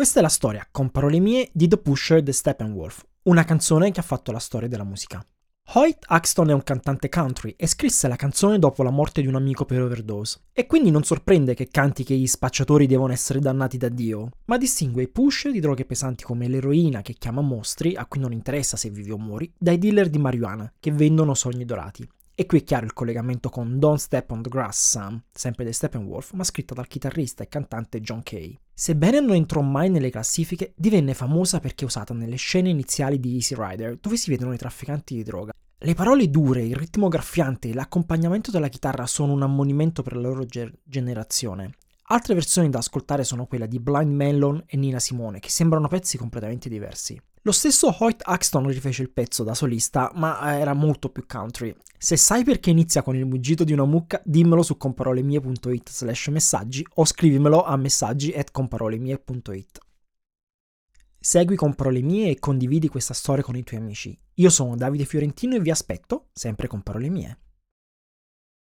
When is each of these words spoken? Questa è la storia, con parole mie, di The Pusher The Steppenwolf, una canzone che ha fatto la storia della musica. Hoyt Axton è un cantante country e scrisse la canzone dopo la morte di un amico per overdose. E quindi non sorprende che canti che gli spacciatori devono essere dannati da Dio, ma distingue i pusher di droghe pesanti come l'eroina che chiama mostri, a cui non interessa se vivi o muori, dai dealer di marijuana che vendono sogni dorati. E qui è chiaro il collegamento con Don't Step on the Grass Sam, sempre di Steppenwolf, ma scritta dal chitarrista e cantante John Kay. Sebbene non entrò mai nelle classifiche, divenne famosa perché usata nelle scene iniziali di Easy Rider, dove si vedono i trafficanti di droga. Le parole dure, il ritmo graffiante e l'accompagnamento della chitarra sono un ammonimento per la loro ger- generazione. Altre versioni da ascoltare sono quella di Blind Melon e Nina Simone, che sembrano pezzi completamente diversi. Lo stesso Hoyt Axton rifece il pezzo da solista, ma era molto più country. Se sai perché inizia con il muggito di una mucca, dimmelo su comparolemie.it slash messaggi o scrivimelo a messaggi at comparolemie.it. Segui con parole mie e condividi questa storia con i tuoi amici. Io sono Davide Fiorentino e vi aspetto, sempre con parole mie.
Questa 0.00 0.20
è 0.20 0.22
la 0.22 0.30
storia, 0.30 0.66
con 0.70 0.88
parole 0.88 1.18
mie, 1.18 1.50
di 1.52 1.68
The 1.68 1.76
Pusher 1.76 2.22
The 2.22 2.32
Steppenwolf, 2.32 3.04
una 3.24 3.44
canzone 3.44 3.90
che 3.90 4.00
ha 4.00 4.02
fatto 4.02 4.32
la 4.32 4.38
storia 4.38 4.66
della 4.66 4.82
musica. 4.82 5.22
Hoyt 5.74 6.06
Axton 6.06 6.48
è 6.48 6.54
un 6.54 6.62
cantante 6.62 7.10
country 7.10 7.52
e 7.54 7.66
scrisse 7.66 8.08
la 8.08 8.16
canzone 8.16 8.58
dopo 8.58 8.82
la 8.82 8.88
morte 8.88 9.20
di 9.20 9.26
un 9.26 9.34
amico 9.34 9.66
per 9.66 9.82
overdose. 9.82 10.44
E 10.54 10.64
quindi 10.64 10.90
non 10.90 11.04
sorprende 11.04 11.52
che 11.52 11.68
canti 11.68 12.02
che 12.02 12.16
gli 12.16 12.26
spacciatori 12.26 12.86
devono 12.86 13.12
essere 13.12 13.40
dannati 13.40 13.76
da 13.76 13.90
Dio, 13.90 14.30
ma 14.46 14.56
distingue 14.56 15.02
i 15.02 15.08
pusher 15.08 15.52
di 15.52 15.60
droghe 15.60 15.84
pesanti 15.84 16.24
come 16.24 16.48
l'eroina 16.48 17.02
che 17.02 17.12
chiama 17.12 17.42
mostri, 17.42 17.94
a 17.94 18.06
cui 18.06 18.20
non 18.20 18.32
interessa 18.32 18.78
se 18.78 18.88
vivi 18.88 19.10
o 19.10 19.18
muori, 19.18 19.52
dai 19.58 19.76
dealer 19.76 20.08
di 20.08 20.16
marijuana 20.16 20.72
che 20.80 20.92
vendono 20.92 21.34
sogni 21.34 21.66
dorati. 21.66 22.08
E 22.40 22.46
qui 22.46 22.60
è 22.60 22.64
chiaro 22.64 22.86
il 22.86 22.94
collegamento 22.94 23.50
con 23.50 23.78
Don't 23.78 23.98
Step 23.98 24.30
on 24.30 24.40
the 24.40 24.48
Grass 24.48 24.92
Sam, 24.92 25.22
sempre 25.30 25.62
di 25.62 25.74
Steppenwolf, 25.74 26.32
ma 26.32 26.42
scritta 26.42 26.72
dal 26.72 26.86
chitarrista 26.86 27.42
e 27.42 27.48
cantante 27.48 28.00
John 28.00 28.22
Kay. 28.22 28.58
Sebbene 28.72 29.20
non 29.20 29.34
entrò 29.34 29.60
mai 29.60 29.90
nelle 29.90 30.08
classifiche, 30.08 30.72
divenne 30.74 31.12
famosa 31.12 31.60
perché 31.60 31.84
usata 31.84 32.14
nelle 32.14 32.36
scene 32.36 32.70
iniziali 32.70 33.20
di 33.20 33.34
Easy 33.34 33.54
Rider, 33.54 33.98
dove 34.00 34.16
si 34.16 34.30
vedono 34.30 34.54
i 34.54 34.56
trafficanti 34.56 35.16
di 35.16 35.22
droga. 35.22 35.52
Le 35.76 35.94
parole 35.94 36.30
dure, 36.30 36.62
il 36.62 36.76
ritmo 36.76 37.08
graffiante 37.08 37.68
e 37.68 37.74
l'accompagnamento 37.74 38.50
della 38.50 38.68
chitarra 38.68 39.06
sono 39.06 39.34
un 39.34 39.42
ammonimento 39.42 40.02
per 40.02 40.14
la 40.14 40.22
loro 40.22 40.46
ger- 40.46 40.72
generazione. 40.82 41.74
Altre 42.12 42.34
versioni 42.34 42.68
da 42.70 42.78
ascoltare 42.78 43.22
sono 43.22 43.46
quella 43.46 43.66
di 43.66 43.78
Blind 43.78 44.12
Melon 44.12 44.64
e 44.66 44.76
Nina 44.76 44.98
Simone, 44.98 45.38
che 45.38 45.48
sembrano 45.48 45.86
pezzi 45.86 46.18
completamente 46.18 46.68
diversi. 46.68 47.20
Lo 47.42 47.52
stesso 47.52 47.94
Hoyt 48.00 48.22
Axton 48.24 48.66
rifece 48.66 49.02
il 49.02 49.10
pezzo 49.10 49.44
da 49.44 49.54
solista, 49.54 50.10
ma 50.16 50.58
era 50.58 50.74
molto 50.74 51.10
più 51.10 51.24
country. 51.24 51.72
Se 51.96 52.16
sai 52.16 52.42
perché 52.42 52.70
inizia 52.70 53.02
con 53.02 53.14
il 53.14 53.26
muggito 53.26 53.62
di 53.62 53.72
una 53.72 53.84
mucca, 53.84 54.20
dimmelo 54.24 54.64
su 54.64 54.76
comparolemie.it 54.76 55.88
slash 55.88 56.26
messaggi 56.28 56.84
o 56.94 57.04
scrivimelo 57.04 57.62
a 57.62 57.76
messaggi 57.76 58.32
at 58.32 58.50
comparolemie.it. 58.50 59.78
Segui 61.16 61.54
con 61.54 61.76
parole 61.76 62.00
mie 62.00 62.30
e 62.30 62.38
condividi 62.40 62.88
questa 62.88 63.14
storia 63.14 63.44
con 63.44 63.54
i 63.54 63.62
tuoi 63.62 63.78
amici. 63.78 64.18
Io 64.34 64.50
sono 64.50 64.74
Davide 64.74 65.04
Fiorentino 65.04 65.54
e 65.54 65.60
vi 65.60 65.70
aspetto, 65.70 66.30
sempre 66.32 66.66
con 66.66 66.82
parole 66.82 67.08
mie. 67.08 67.38